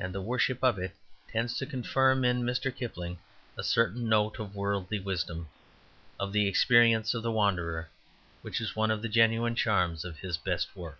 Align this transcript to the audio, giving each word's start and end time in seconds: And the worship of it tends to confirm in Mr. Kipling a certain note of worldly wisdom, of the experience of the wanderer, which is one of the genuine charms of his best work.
And 0.00 0.12
the 0.12 0.20
worship 0.20 0.64
of 0.64 0.80
it 0.80 0.96
tends 1.28 1.56
to 1.58 1.64
confirm 1.64 2.24
in 2.24 2.42
Mr. 2.42 2.74
Kipling 2.74 3.20
a 3.56 3.62
certain 3.62 4.08
note 4.08 4.40
of 4.40 4.56
worldly 4.56 4.98
wisdom, 4.98 5.48
of 6.18 6.32
the 6.32 6.48
experience 6.48 7.14
of 7.14 7.22
the 7.22 7.30
wanderer, 7.30 7.88
which 8.42 8.60
is 8.60 8.74
one 8.74 8.90
of 8.90 9.00
the 9.00 9.08
genuine 9.08 9.54
charms 9.54 10.04
of 10.04 10.18
his 10.18 10.36
best 10.36 10.74
work. 10.74 10.98